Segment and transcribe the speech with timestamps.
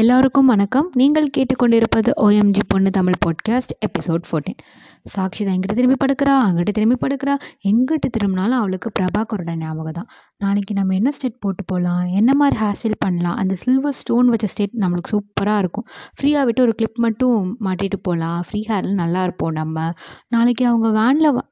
[0.00, 0.90] எல்லாருக்கும் வணக்கம்.
[0.94, 4.58] நீங்கள் கேட்டுக்கொண்டிருப்பது ஓஎம்ஜி பொண்ணு Tamil podcast episode fourteen
[5.04, 7.34] Sakshi தான் இங்கிட்ட திரும்பி படுக்கிறா அங்கிட்ட திரும்பி படுக்கிறா.
[7.68, 10.06] எங்கிட்ட திரும்பினாலும் அவளுக்கு பிரபாகரோட ஞாபகம் தான்.
[10.36, 13.36] நாளைக்கு நம்ம என்ன ஸ்டெட் போட்டு போகலாம் என்ன மாதிரி ஹேர் ஸ்டைல் பண்ணலாம்?
[13.36, 15.86] அந்த சில்வர் ஸ்டோன் வச்ச ஸ்டெட் நம்மளுக்கு சூப்பராக இருக்கும்.
[16.18, 19.92] ஃப்ரீயாக விட்டு ஒரு கிளிப் மட்டும் மாட்டிட்டு போகலாம் ஃப்ரீ ஹேரில் நல்லா இருப்போம் நம்ம.
[20.28, 21.42] நாளைக்கு அவங்க வேனில்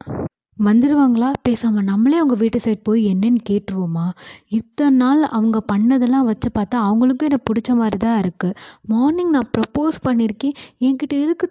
[0.57, 4.05] வந்துடுவாங்களா பேசாமல் நம்மளே அவங்க வீட்டு சைடு போய் என்னன்னு கேட்டுருவோமா?
[4.49, 8.57] இத்தனை நாள் அவங்க பண்ணதெல்லாம் வச்சு பார்த்தா அவங்களுக்கும் எனக்கு பிடிச்ச மாதிரி தான் இருக்குது
[8.93, 11.49] மார்னிங் நான் ப்ரப்போஸ் பண்ணியிருக்கேன் என்கிட்ட இருக்கு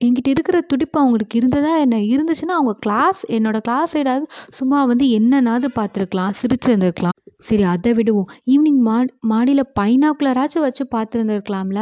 [0.00, 1.72] என்கிட்ட இருக்கிற துடிப்பு அவங்களுக்கு இருந்ததா?
[1.78, 7.16] என்ன இருந்துச்சுன்னா அவங்க கிளாஸ் என்னோடய கிளாஸ் சைடாவது சும்மா வந்து என்னன்னாவது பார்த்துருக்கலாம் சிரிச்சிருந்துருக்கலாம்.
[7.38, 8.28] சரி அதை விடுவோம்.
[8.46, 8.96] ஈவினிங் மா
[9.30, 11.80] மாடியில் பைனாக்குலராச்சும் வச்சு பார்த்துருந்துருக்கலாம்ல?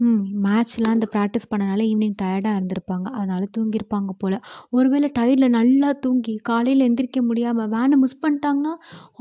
[0.00, 3.06] ம் மேட்ச்லாம் இந்த ப்ராக்டிஸ் பண்ணனால ஈவினிங் டயர்டாக இருந்திருப்பாங்க.
[3.12, 4.36] அதனால தூங்கியிருப்பாங்க போல்.
[4.70, 8.72] ஒருவேளை டயர்டில் நல்லா தூங்கி காலையில் எந்திரிக்க முடியாமல் வேனை மிஸ் பண்ணிட்டாங்கன்னா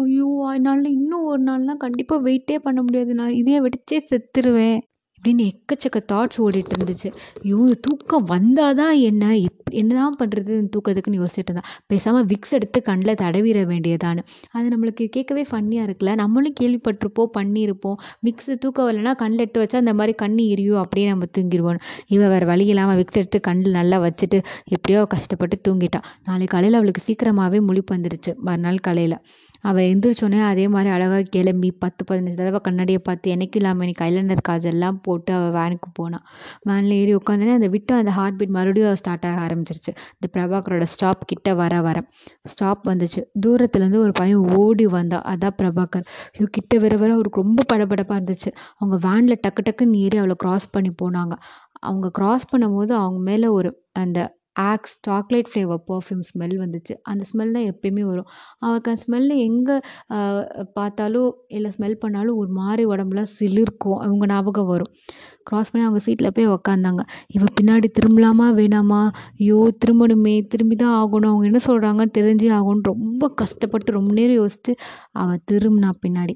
[0.03, 3.13] ஐயோ என்னால் இன்னும் ஒரு நாள்லாம் கண்டிப்பாக வெயிட்டே பண்ண முடியாது.
[3.13, 4.79] நான் இதே வெடிச்சே செத்துருவேன்.
[5.23, 7.09] அப்படின்னு எக்கச்சக்க தாட்ஸ் ஓடிட்டு இருந்துச்சு.
[7.43, 9.25] ஐயோ தூக்கம் வந்தால் தான் என்ன?
[9.37, 11.63] எப் என்ன தான் பண்ணுறது தூக்கத்துக்குன்னு யோசிச்சுட்டு இருந்தா.
[11.91, 14.23] பேசாமல் விக்ஸ் எடுத்து கண்ணில் தடவிட வேண்டியதான்னு.
[14.51, 16.15] அது நம்மளுக்கு கேட்கவே ஃபன்னியாக இருக்குல்ல?
[16.15, 17.97] நம்மளும் கேள்விப்பட்டிருப்போம் பண்ணியிருப்போம்.
[18.27, 20.81] விக்ஸ் தூக்கம் வரலைன்னா கண்ணில் எடுத்து வச்சா அந்த மாதிரி கண்ணு எரியும்.
[20.83, 21.79] அப்படியே நம்ம தூங்கிடுவோம்.
[22.07, 24.39] இவள் வேறு வழி இல்லாமல் விக்ஸ் எடுத்து கண்ணில் நல்லா வச்சுட்டு
[24.75, 26.01] எப்படியோ கஷ்டப்பட்டு தூங்கிட்டா.
[26.25, 29.17] நாளைக்கு காலையில் அவளுக்கு சீக்கிரமாகவே முழிப்பு வந்துடுச்சு மறுநாள் காலையில்.
[29.63, 34.41] அவள் எந்திரிச்சோடனே அதே மாதிரி அழகாக கிளம்பி பத்து பதினஞ்சு தடவை கண்ணாடியை பார்த்து என்னைக்கும் இல்லாமல் இன்னைக்கு ஐலைனர்
[34.49, 36.23] காஜெல்லாம் போட்டு அவள் வேனுக்கு போனாள்
[36.63, 39.91] வேனில் ஏறி உட்காந்தோடனே அந்த விட்டு அந்த ஹார்ட் பீட் மறுபடியும் ஸ்டார்ட் ஆக ஆரம்பிச்சிருச்சு.
[40.15, 41.97] இந்த பிரபாகரோட ஸ்டாப் கிட்ட வர வர.
[42.47, 43.21] ஸ்டாப் வந்துச்சு.
[43.45, 46.05] தூரத்துலேருந்து ஒரு பையன் ஓடி வந்தான் அதான் பிரபாகர்.
[46.33, 48.51] ஐயோ கிட்ட வர வர அவருக்கு ரொம்ப படபடப்பாக இருந்துச்சு.
[48.77, 51.35] அவங்க வேனில் டக்கு டக்குன்னு ஏறி அவளை க்ராஸ் பண்ணி போனாங்க.
[51.81, 54.19] அவங்க க்ராஸ் பண்ணும்போது அவங்க மேலே ஒரு அந்த
[54.69, 56.93] Axe chocolate flavour perfume smell வந்துச்சு.
[57.11, 58.27] அந்த ஸ்மெல் தான் எப்பயுமே வரும்.
[58.65, 59.75] அவருக்கு அந்த ஸ்மெல்லு எங்கே
[60.77, 63.99] பார்த்தாலும் இல்லை ஸ்மெல் பண்ணாலும் ஒரு மாதிரி உடம்புலாம் சிலிர்க்கும்.
[64.05, 64.91] அவங்க ஞாபகம் வரும்.
[65.49, 67.03] க்ராஸ் பண்ணி அவங்க சீட்டில் போய் உக்காந்தாங்க.
[67.35, 69.01] இவள் பின்னாடி திரும்பலாமா வேணாமா?
[69.39, 70.35] ஐயோ திரும்பணுமே.
[70.53, 71.31] திரும்பி தான் ஆகணும்.
[71.33, 74.73] அவங்க என்ன சொல்கிறாங்கன்னு தெரிஞ்சே ஆகணும்னு ரொம்ப கஷ்டப்பட்டு ரொம்ப நேரம் யோசித்து
[75.23, 76.35] அவள் திரும்பினா பின்னாடி.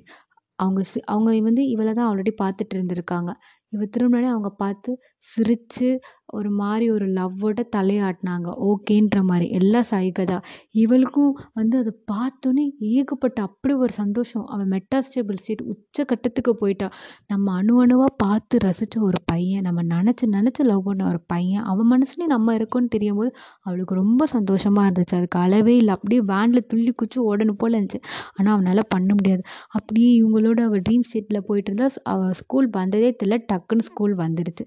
[0.59, 3.31] அவங்க சி அவங்க வந்து இவளை தான் ஆல்ரெடி பார்த்துட்டு இருந்திருக்காங்க.
[3.74, 4.91] இவள் திரும்பினாலே அவங்க பார்த்து
[5.31, 5.90] சிரித்து
[6.30, 8.48] ஒரு மாதிரி ஒரு லவ்வோட தலையாட்டினாங்க.
[8.70, 9.48] ஓகேன்ற மாதிரி.
[9.52, 10.44] எல்லாம் சைகை தான்
[10.84, 14.46] இவளுக்கும் வந்து அதை பார்த்தோன்னே ஏகப்பட்ட அப்படி ஒரு சந்தோஷம்.
[14.46, 16.90] அவன் மெட்டாஸ்டேபிள் சீட் உச்சக்கட்டத்துக்கு போயிட்டா.
[17.28, 21.90] நம்ம அணு அணுவாக பார்த்து ரசித்த ஒரு பையன் நம்ம நினச்சி நினச்சி லவ் பண்ண ஒரு பையன் அவன்
[21.94, 25.18] மனசுலேயும் நம்ம இருக்கோன்னு தெரியும் போது அவளுக்கு ரொம்ப சந்தோஷமாக இருந்துச்சு.
[25.20, 25.94] அதுக்கு அளவே இல்லை.
[25.94, 28.02] அப்படியே வேனில் துள்ளி குச்சி ஓடணும் போல் இருந்துச்சு.
[28.38, 29.44] ஆனால் அவனால் பண்ண முடியாது.
[29.78, 34.66] அப்படியே இவங்களோட அவள் ட்ரீம் ஸ்டேட்டில் போயிட்டு இருந்தால் அவள் ஸ்கூல் வந்ததே தெரியல டக்குன்னு ஸ்கூல் வந்துடுச்சு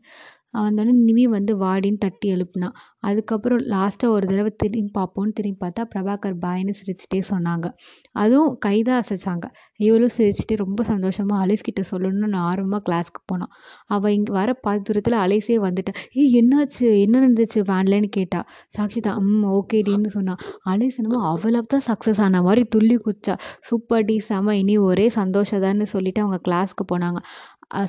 [0.54, 6.36] வந்தோடனே நிவி வந்து வாடின்னு தட்டி எழுப்புனான் அதுக்கப்புறம் லாஸ்ட்டாக ஒரு தடவை திரும்பி பார்ப்போன்னு திரும்பி பார்த்தா பிரபாகர்
[6.42, 7.66] பாய்ன்னு சிரிச்சிட்டே சொன்னாங்க.
[8.12, 9.46] அதுவும் கைதான் அசைச்சாங்க.
[9.76, 13.52] இவளும் சிரிச்சிட்டு ரொம்ப சந்தோஷமாக அலேஸ் கிட்ட சொல்லணும்னு நான் ஆர்வமாக கிளாஸ்க்கு போனான்
[13.86, 15.94] அவள் இங்கே வர பாதி தூரத்தில் அலேஸே வந்துட்டா.
[16.12, 16.86] ஏய் என்னாச்சு?
[17.04, 17.60] என்ன நடந்துச்சு?
[17.72, 18.42] வேன்லன்னு கேட்டா.
[18.78, 24.18] சாக்ஷிதா ம் ஓகேடின்னு சொன்னான் அலேஸ் என்னமோ அவ்வளோ தான் சக்ஸஸ் ஆன மாதிரி துள்ளி குச்சா சூப்பர் டி
[24.18, 24.56] செம.
[24.56, 27.20] இனி ஒரே சந்தோஷதான்னு சொல்லிட்டு அவங்க கிளாஸ்க்கு போனாங்க.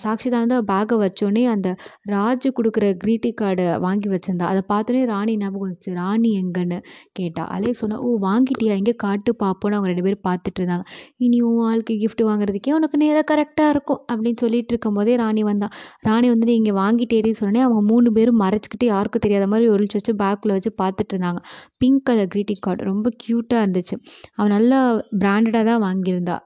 [0.03, 0.29] சாக்ஷி
[0.71, 1.69] பேக்கை வச்சோடனே அந்த
[2.13, 4.45] ராஜ் கொடுக்குற க்ரீட்டிங் கார்டை வாங்கி வச்சிருந்தா.
[4.51, 5.91] அதை பார்த்தோன்னே ராணி ஞாபகம் வந்துச்சு.
[6.01, 6.77] ராணி எங்கன்னு?
[7.19, 7.43] கேட்டா.
[7.55, 8.73] அலே சொன்னால் ஓ வாங்கிட்டியா?
[8.81, 10.85] எங்கே காட்டு பார்ப்போன்னு அவங்க ரெண்டு பேரும் பார்த்துட்டு இருந்தாங்க
[11.25, 14.01] இனி உன் ஆளுக்கு கிஃப்ட் வாங்குறதுக்கே உனக்கு நேரம் கரெக்டாக இருக்கும்.
[14.11, 15.69] அப்படின்னு சொல்லிட்டு இருக்கும் போதே ராணி வந்தா.
[16.09, 20.55] ராணி வந்து நீங்கள் வாங்கிட்டேன்னு சொன்னோடனே அவங்க மூணு பேரும் மறைச்சிக்கிட்டு யாருக்கும் தெரியாத மாதிரி ஒழிச்சு வச்சு பேக்கில்
[20.57, 21.41] வச்சு பார்த்துட்டு இருந்தாங்க
[21.81, 23.95] பிங்க் கலர் க்ரீட்டிங் கார்டு ரொம்ப க்யூட்டாக இருந்துச்சு.
[24.37, 24.79] அவன் நல்லா
[25.23, 26.37] பிராண்டடாக தான் வாங்கியிருந்தா.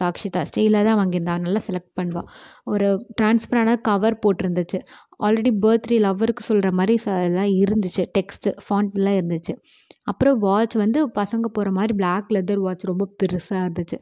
[0.00, 0.42] சாக்ஷிதா.
[0.50, 1.36] ஸ்டைலாக தான் வாங்கியிருந்தா.
[1.46, 2.28] நல்லா செலக்ட் பண்ணுவாள்
[2.72, 2.81] ஒரு
[3.20, 4.78] டிரான்ஸ்பரண்டாக கவர் போட்டிருந்துச்சு.
[5.20, 8.04] ஆல்ரெடி பர்த்டே லவ்வருக்கு சொல்கிற மாதிரி ச எல்லாம் இருந்துச்சு.
[8.18, 9.54] டெக்ஸ்ட்டு ஃபாண்ட்லாம் இருந்துச்சு.
[10.04, 13.96] அப்புறம் வாட்ச் வந்து பசங்க போகிற மாதிரி பிளாக் லெதர் வாட்ச் ரொம்ப பெருசாக இருந்துச்சு.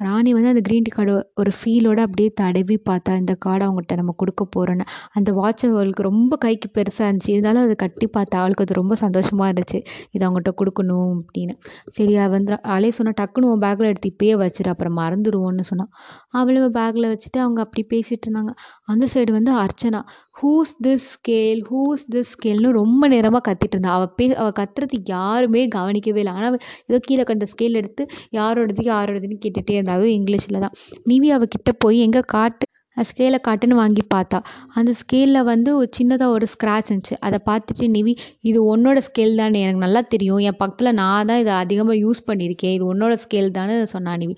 [0.00, 4.12] ராணி வந்து அந்த க்ரீன் டீ கார்டை ஒரு ஃபீலோடு அப்படியே தடவி பார்த்தா இந்த கார்டை அவங்ககிட்ட நம்ம
[4.22, 4.84] கொடுக்க போகிறோன்னு
[5.18, 7.32] அந்த வாட்ச் அவளுக்கு ரொம்ப கைக்கு பெருசாக இருந்துச்சு.
[7.34, 9.78] இருந்தாலும் அதை கட்டி பார்த்தா அவளுக்கு அது ரொம்ப சந்தோஷமாக இருந்துச்சு.
[10.14, 11.54] இது அவங்ககிட்ட கொடுக்கணும் அப்படின்னு.
[11.98, 15.92] சரி அவள் வந்து அலே சொன்னால் டக்குன்னு உன் பேக்கில் எடுத்து இப்பயே வச்சிரு அப்புறம் மறந்துடுவோன்னு சொன்னான்
[16.40, 18.52] அவளும் பேக்கில் வச்சுட்டு அவங்க அப்படி பேசிகிட்டு இருந்தாங்க.
[18.92, 20.02] அந்த சைடு வந்து Archana
[20.40, 23.92] whose this scale whose this ஸ்கேல்னு ரொம்ப நேரமாக கத்திட்டு இருந்தா.
[23.98, 26.34] அவள் பே அவள் கத்துறது யாருமே கவனிக்கவே இல்லை.
[26.38, 26.58] ஆனால்
[26.90, 28.02] ஏதோ கீழே கண்ட ஸ்கேல் எடுத்து
[28.38, 29.91] யாரோடது யாரோடதுன்னு கேட்டுகிட்டே இருந்தா.
[29.94, 30.76] அதுவும் இங்கிலீஷில் தான்.
[31.10, 32.66] நிவி அவகிட்ட போய் எங்கே காட்டு
[32.96, 34.38] ஸ்கேலை காட்டுன்னு வாங்கி பார்த்தா.
[34.78, 37.14] அந்த ஸ்கேலில் வந்து ஒரு சின்னதாக ஒரு ஸ்க்ராட்ச் இருந்துச்சு.
[37.26, 39.60] அதை பார்த்துட்டு நிவி இது உன்னோட ஸ்கேல் தானே.
[39.60, 40.40] எனக்கு நல்லா தெரியும்.
[40.48, 42.74] என் பக்கத்தில் நான் தான் இதை அதிகமாக யூஸ் பண்ணியிருக்கேன்.
[42.76, 44.36] இது உன்னோட ஸ்கேல் தானே சொன்னா நிவி.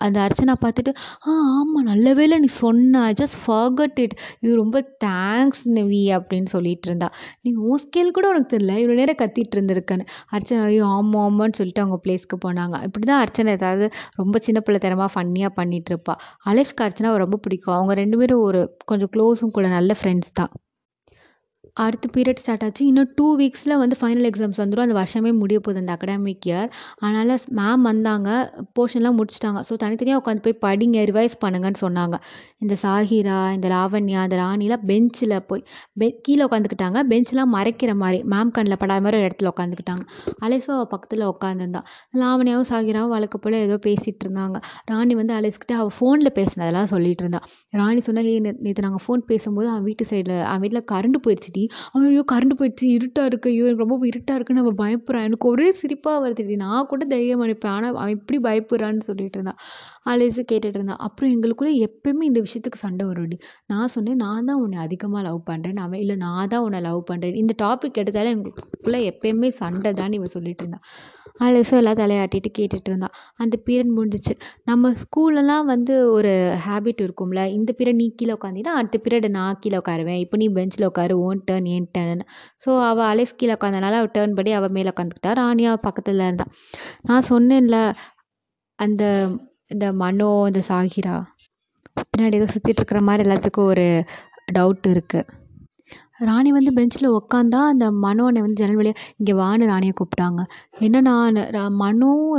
[0.00, 0.92] அந்த அர்ச்சனா பார்த்துட்டு
[1.26, 3.02] ஆ ஆமாம் நல்ல வேளை நீ சொன்ன.
[3.08, 4.14] ஐ ஜஸ்ட் ஃபர்கட் இட்
[4.44, 7.08] இது ரொம்ப தேங்க்ஸ் நிவி அப்படின்னு சொல்லிட்டு இருந்தா.
[7.42, 8.74] நீ உன் ஸ்கேல் கூட உனக்கு தெரியல.
[8.82, 10.06] இவ்வளோ நேரம் கத்திட்டு இருந்திருக்கேன்னு.
[10.34, 12.82] அர்ச்சனா ஐயோ ஆமாம் ஆமான்னு சொல்லிட்டு அவங்க பிளேஸ்க்கு போனாங்க.
[12.88, 13.88] இப்படி தான் அர்ச்சனை ஏதாவது
[14.22, 16.20] ரொம்ப சின்ன பிள்ளைத்தனமாக ஃபன்னியாக பண்ணிகிட்டு இருப்பாள்
[16.52, 17.76] அலேஷ்க்கு அர்ச்சனாவை ரொம்ப பிடிக்கும்.
[17.78, 18.62] அவங்க ரெண்டு பேரும் ஒரு
[18.92, 20.52] கொஞ்சம் க்ளோஸும் கூட நல்ல ஃப்ரெண்ட்ஸ் தான்.
[21.76, 22.82] அடுத்து பீரியட் ஸ்டார்ட் ஆச்சு.
[22.88, 26.68] இன்னும் டூ வீக்ஸில் வந்து ஃபைனல் எக்ஸாம்ஸ் வந்துடும் அந்த வருஷமே முடிய போகுது அந்த அகடாமிக் இயர்
[27.04, 28.28] அதனால் மேம் வந்தாங்க.
[28.76, 29.60] போர்ஷன்லாம் முடிச்சிட்டாங்க.
[29.68, 32.16] ஸோ தனித்தனியாக உட்காந்து போய் படிங்க ரிவைஸ் பண்ணுங்கன்னு சொன்னாங்க.
[32.64, 35.64] இந்த சாஹிரா இந்த லாவண்யா இந்த ராணிலாம் பெஞ்சில் போய்
[36.00, 40.04] பெ கீழே உட்காந்துக்கிட்டாங்க பெஞ்செலாம் மறைக்கிற மாதிரி மேம் கண்ணில் படாத மாதிரி ஒரு இடத்துல உட்காந்துக்கிட்டாங்க
[40.46, 41.82] அலேஸும் அவள் பக்கத்தில் உட்காந்துருந்தா
[42.22, 44.56] லாவண்யாவும் சாகிராவும் வழக்கு போல் ஏதோ பேசிகிட்டு இருந்தாங்க.
[44.92, 47.42] ராணி வந்து அலேஸ்கிட்ட அவள் ஃபோனில் பேசினதெல்லாம் சொல்லிட்டு இருந்தா.
[47.80, 52.06] ராணி சொன்னால் ஹே நேற்று நாங்கள் ஃபோன் பேசும்போது அவன் வீட்டு சைடில் அவன் வீட்டில் கரண்ட் போயிடுச்சுடி அவன்
[52.06, 56.22] ஐயோ கரண்ட் போயிடுச்சு இருட்டாக இருக்கு ஐயோ எனக்கு ரொம்ப இருட்டாக இருக்குன்னு அவன் பயப்படுறான் எனக்கு ஒரே சிரிப்பாக
[56.24, 59.60] வருது நான் கூட தைரியம் அனுப்பேன் ஆனால் அவன் இப்படி பயப்படுறான்னு சொல்லிட்டு இருந்தான்
[60.06, 64.78] அலேசு கேட்டுட்டு இருந்தான் அப்புறம் எங்களுக்குள்ளே எப்பயுமே இந்த விஷயத்துக்கு சண்டை வரும்டி நான் சொன்னேன் நான் தான் உன்னை
[64.78, 69.50] அதிகமாக லவ் பண்ணுறேன் அவன் இல்லை நான் தான் உன்னை லவ் பண்ணுறேன் இந்த டாபிக் எடுத்தாலே எங்களுக்குள்ளே எப்பயுமே
[69.56, 70.86] சண்டை தான் இவன் சொல்லிட்டு இருந்தான்
[71.40, 73.14] அலேசும் எல்லாம் தலையாட்டிட்டு கேட்டுட்டு இருந்தான்.
[73.36, 74.34] அந்த பீரியட் முடிஞ்சிச்சு.
[74.64, 76.32] நம்ம ஸ்கூல்லலாம் வந்து ஒரு
[76.66, 77.40] ஹேபிட் இருக்கும்ல.
[77.56, 81.40] இந்த பீரியட் நீ கீழே உட்காந்தினா அடுத்த பீரியட் நான் கீழே உட்காருவேன் இப்போ நீ பெஞ்சில் உட்காரு ஓன்
[81.48, 82.22] டேர்ன் ஏன் டேர்ன்
[82.64, 86.52] ஸோ அவள் அலைஸ் கீழே உட்காந்தனால அவள் டேர்ன் படி அவள் மேலே உட்காந்துக்கிட்டா ராணியா பக்கத்தில் இருந்தாள்
[87.02, 87.78] நான் சொன்னேன்ல
[88.78, 89.02] அந்த
[89.74, 91.16] இந்த மனோ இந்த சாகிரா
[92.04, 93.86] பின்னாடி ஏதோ சுற்றிட்டு இருக்கிற மாதிரி எல்லாத்துக்கும் ஒரு
[94.54, 95.28] டவுட் இருக்குது
[96.18, 100.40] ராணி வந்து பெஞ்சில் உக்காந்தா அந்த மனோனை வந்து ஜன்னல் வழியாக இங்கே வான்னு ராணியை கூப்பிட்டாங்க.
[100.86, 101.14] என்னன்னா
[101.56, 101.64] ரா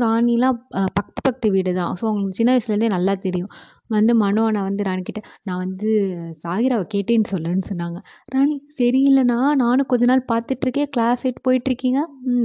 [0.05, 0.59] ராணிலாம்
[0.97, 3.51] பக்கத்து பக்கத்து வீடு தான் ஸோ அவங்களுக்கு சின்ன வயசுலேருந்தே நல்லா தெரியும்.
[3.89, 5.89] வந்து மனோனை வந்து ராணிக்கிட்ட நான் வந்து
[6.43, 7.99] சாகிராவை கேட்டேன்னு சொல்லுன்னு சொன்னாங்க.
[8.33, 10.89] ராணி சரியில்லைண்ணா நானும் கொஞ்ச நாள் பார்த்துட்ருக்கேன்.
[10.95, 11.99] கிளாஸ் எயிட் போயிட்டுருக்கீங்க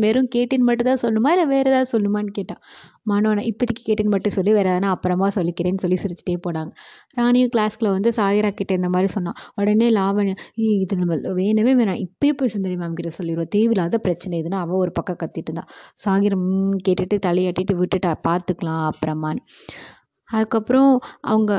[0.05, 1.31] வெறும் கேட்டேன்னு மட்டும் தான் சொல்லணுமா?
[1.35, 2.63] இல்லை வேறு ஏதாவது சொல்லணுமான்னு கேட்டான்
[3.11, 6.73] மனோனை இப்போதைக்கு கேட்டேன்னு மட்டும் சொல்லி வேறு எதனா அப்புறமா சொல்லிக்கிறேன்னு சொல்லி சிரிச்சிட்டே போனாங்க.
[7.19, 9.39] ராணியும் கிளாஸ்க்குள்ள வந்து சாகிரா கிட்ட இந்த மாதிரி சொன்னான்.
[9.61, 10.35] உடனே லாவண்யா
[10.83, 12.01] இது நம்ம வேணவே வேணாம்.
[12.07, 15.65] இப்போயே போய் சுந்தரி மேம் கிட்ட சொல்லிடுவோம் தேவையில்லாத பிரச்சனை இதுன்னு அவள் ஒரு பக்கம் கத்திட்டு இருந்தா.
[16.05, 16.49] சாகிரம்
[16.89, 19.43] கேட்டுட்டு தலையாட்டிட்டு விட்டுட்டா பார்த்துக்கலாம் அப்புறமான்னு.
[20.31, 20.93] அதுக்கப்புறம்
[21.33, 21.53] அவங்க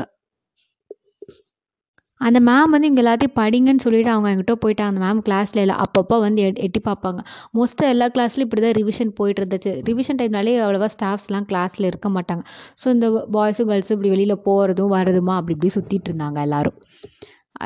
[2.20, 4.90] அந்த மேம் வந்து இங்கே எல்லாத்தையும் படிங்கன்னு சொல்லிட்டு அவங்க என்கிட்ட போயிட்டாங்க.
[4.92, 7.20] அந்த மேம் கிளாஸில் இல்லை அப்பப்போ வந்து எட் எட்டி பார்ப்பாங்க.
[7.58, 9.72] மோஸ்ட்டாக எல்லா கிளாஸ்லையும் இப்படி தான் ரிவிஷன் போய்ட்டு இருந்துச்சு.
[9.88, 12.44] ரிவிஷன் டைம்னாலே அவ்வளோவா ஸ்டாஃப்ஸ்லாம் கிளாஸில் இருக்க மாட்டாங்க.
[12.82, 16.78] ஸோ இந்த பாய்ஸும் கேர்ள்ஸும் இப்படி வெளியில் போகிறதும் வரதுமா அப்படி இப்படி சுற்றிட்டு இருந்தாங்க எல்லோரும்.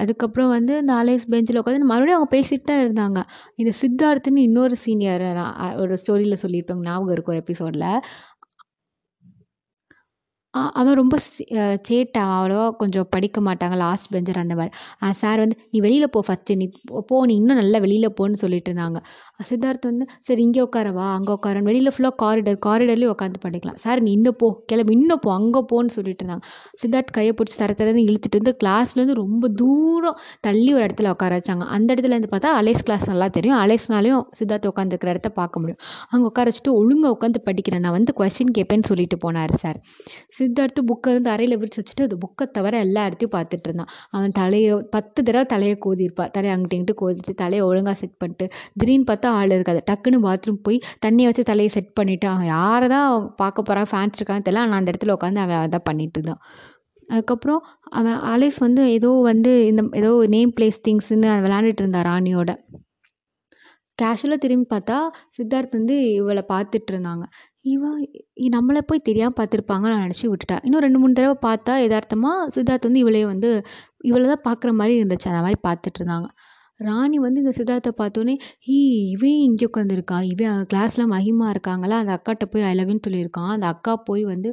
[0.00, 3.18] அதுக்கப்புறம் வந்து நாலேஜ் பெஞ்சில் உட்காந்து மறுபடியும் அவங்க பேசிகிட்டு தான் இருந்தாங்க.
[3.60, 5.24] இந்த சித்தார்த்துன்னு இன்னொரு சீனியர்
[5.82, 7.88] ஒரு ஸ்டோரியில் சொல்லியிருப்பாங்க ஞாபகம் இருக்கும் ஒரு எபிசோடில்
[10.74, 11.42] அவன் ரொம்ப சி
[11.88, 14.72] சேட்டை அவன் கொஞ்சம் படிக்க மாட்டாங்க லாஸ்ட் பெஞ்சர் அந்த மாதிரி.
[15.20, 18.70] சார் வந்து நீ வெளியில் போ ஃபஸ்ட்டு நீ போ போ நீ இன்னும் நல்லா வெளியில் போன்னு சொல்லிட்டு
[18.70, 19.00] இருந்தாங்க.
[19.40, 23.78] சித்தார்த் வந்து சரி இங்கே உட்காரவா அங்கே உட்காரன்னு வெளியில் ஃபுல்லாக காரிடர் காரிடர்லேயும் உட்காந்து படிக்கலாம்.
[23.84, 26.44] சார் நீ இன்னும் போ கிளம்பி இன்னும் போ அங்கே போன்னு சொல்லிட்டு இருந்தாங்க.
[26.82, 31.66] சித்தார்த் கையை பிடிச்சி தர தரன்னு இழுத்துட்டு வந்து கிளாஸ்லேருந்து ரொம்ப தூரம் தள்ளி ஒரு இடத்துல உட்கார வச்சாங்க.
[31.76, 33.58] அந்த இடத்துல இருந்து பார்த்தா அலேஸ் கிளாஸ் நல்லா தெரியும்.
[33.64, 35.80] அலேஸ்னாலையும் சித்தார்த் உட்காந்துருக்கிற இடத்த பார்க்க முடியும்.
[36.12, 37.84] அங்கே உட்கார வச்சுட்டு ஒழுங்காக உட்காந்து படிக்கிறேன்.
[37.86, 39.80] நான் வந்து கொஸ்டின் கேட்பேன்னு சொல்லிட்டு போனார் சார்
[40.38, 43.90] சித்தார்த்து புக்கை வந்து அறையில் விரிச்சு வச்சுட்டு அது புக்கை தவிர எல்லா இடத்தையும் பார்த்துட்டு இருந்தான்.
[44.16, 48.46] அவன் தலையை பத்து தடவை தலையை கோதிருப்பா தலையை அங்கிட்டு இங்கிட்டு கோதிட்டு தலையை ஒழுங்காக செட் பண்ணிட்டு
[48.80, 53.10] திடீர்னு பார்த்தா ஆள் இருக்காது டக்குன்னு பாத்ரூம் போய் தண்ணியை வச்சு தலையை செட் பண்ணிவிட்டு அவன் யாரை தான்
[53.42, 54.64] பார்க்க போகிறான் ஃபேன்ஸ் இருக்கான்னு தெரியல.
[54.64, 56.42] ஆனால் அந்த இடத்துல உட்காந்து அவன் அதான் பண்ணிட்டு இருந்தான்.
[57.08, 57.60] அதுக்கப்புறம்
[57.98, 62.50] அவன் அலெக்ஸ் வந்து ஏதோ வந்து இந்த ஏதோ நேம் பிளேஸ் திங்ஸ்ன்னு விளையாண்டுட்டு இருந்தான் ராணியோட.
[63.98, 64.96] கேஷுவலாக திரும்பி பார்த்தா
[65.36, 67.24] சித்தார்த் வந்து இவளை பார்த்துட்டு இருந்தாங்க.
[67.74, 68.00] இவன்
[68.56, 73.02] நம்மளை போய் தெரியாமல் பார்த்துருப்பாங்க நான் நினச்சி விட்டுட்டேன் இன்னும் ரெண்டு மூணு தடவை பார்த்தா எதார்த்தமாக சித்தார்த் வந்து
[73.04, 73.50] இவளையே வந்து
[74.10, 75.28] இவளை தான் பார்க்குற மாதிரி இருந்துச்சு.
[75.32, 76.28] அந்த மாதிரி பார்த்துட்டு இருந்தாங்க.
[76.80, 78.32] ராணி வந்து இந்த சித்தார்த்தை பார்த்தோன்னே
[78.66, 78.74] ஹீ
[79.12, 81.98] இவன் இங்கே உட்காந்துருக்கா இவன் கிளாஸில் மகிமா இருக்காங்களா?
[81.98, 83.52] அந்த அக்காட்ட போய் ஐ லவ்னு சொல்லியிருக்கான்.
[83.54, 84.50] அந்த அக்கா போய் வந்து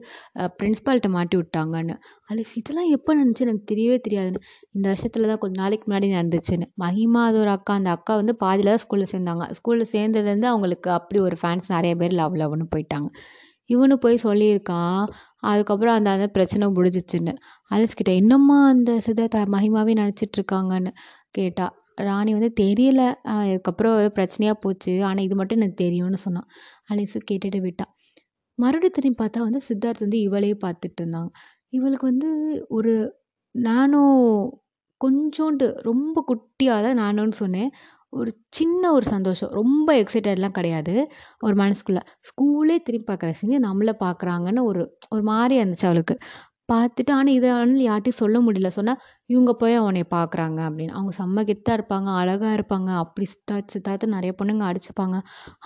[0.60, 1.96] பிரின்ஸ்பால்கிட்ட மாட்டி விட்டாங்கன்னு.
[2.30, 3.46] அலிஸ் இதெல்லாம் எப்போ நடந்துச்சு?
[3.48, 4.42] எனக்கு தெரியவே தெரியாதுன்னு.
[4.72, 6.68] இந்த வருஷத்துல தான் கொஞ்சம் நாளைக்கு முன்னாடி நடந்துச்சுன்னு.
[6.78, 7.74] மகிமா அது ஒரு அக்கா.
[7.74, 9.46] அந்த அக்கா வந்து பாதியில் தான் ஸ்கூலில் சேர்ந்தாங்க.
[9.60, 13.10] ஸ்கூலில் சேர்ந்ததுலேருந்து அவங்களுக்கு அப்படி ஒரு ஃபேன்ஸ் நிறைய பேர் லவ் லவ்னு போயிட்டாங்க.
[13.70, 15.04] இவனு போய் சொல்லியிருக்கான்.
[15.42, 17.34] அதுக்கப்புறம் அந்த அந்த பிரச்சனை முடிஞ்சிச்சுன்னு.
[17.72, 18.12] அலிஸ் கிட்ட
[18.72, 20.94] அந்த சித்தார்த்த மகிமாவே நினச்சிட்டு இருக்காங்கன்னு?
[21.98, 23.02] ராணி வந்து தெரியல.
[23.24, 25.04] அதுக்கப்புறம் பிரச்சனையாக போச்சு.
[25.04, 26.48] ஆனால் இது மட்டும் எனக்கு தெரியும்னு சொன்னான்.
[26.94, 27.92] அலிஸு கேட்டுட்டு விட்டான்
[28.58, 31.30] மறுபடியும் திரும்பி பார்த்தா வந்து சித்தார்த் வந்து இவளையே பார்த்துட்டு இருந்தாங்க.
[31.70, 32.30] இவளுக்கு வந்து
[32.70, 32.94] ஒரு
[33.56, 34.04] நானோ
[35.02, 37.70] கொஞ்சோண்டு ரொம்ப குட்டியாக தான் நானோன்னு சொன்னேன்.
[38.10, 39.52] ஒரு சின்ன ஒரு சந்தோஷம்.
[39.52, 40.94] ரொம்ப எக்ஸைட்டட்லாம் கிடையாது.
[41.40, 42.04] ஒரு மனசுக்குள்ளே.
[42.30, 46.16] ஸ்கூலே திரும்பி பார்க்குற சீனி நம்மளை பார்க்குறாங்கன்னு ஒரு ஒரு மாதிரி இருந்துச்சு அவளுக்கு.
[46.74, 48.68] பார்த்துட்டு ஆனால் இதை ஆனால் யார்கிட்டையும் சொல்ல முடியல.
[48.68, 50.60] சொன்னால் இவங்க போய் அவனை பார்க்குறாங்க.
[50.68, 50.94] அப்படின்னு.
[50.98, 55.18] அவங்க செம்ம கெத்தாக இருப்பாங்க அழகாக இருப்பாங்க அப்படி சித்தார்த் சித்தார்த்துன்னு நிறைய பொண்ணுங்க அடிச்சுப்பாங்க.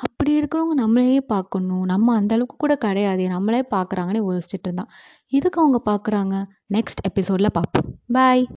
[0.03, 1.85] அப்படி இருக்கிறவங்க நம்மளையே பார்க்கணும்.
[1.85, 3.27] நம்ம அந்தளவுக்கு கூட கிடையாதே.
[3.27, 4.91] நம்மளே பார்க்குறாங்கன்னு யோசிச்சுட்டு இருந்தான்.
[5.31, 6.35] எதுக்கு அவங்க பார்க்குறாங்க?
[6.73, 7.87] நெக்ஸ்ட் எபிசோடில் பார்ப்போம்.
[8.11, 8.45] பாய்